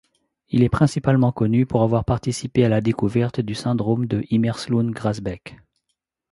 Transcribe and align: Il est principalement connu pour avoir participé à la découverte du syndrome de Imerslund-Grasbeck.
Il 0.49 0.63
est 0.63 0.69
principalement 0.69 1.31
connu 1.31 1.67
pour 1.67 1.83
avoir 1.83 2.05
participé 2.05 2.65
à 2.65 2.69
la 2.69 2.81
découverte 2.81 3.39
du 3.39 3.53
syndrome 3.53 4.07
de 4.07 4.23
Imerslund-Grasbeck. 4.31 5.57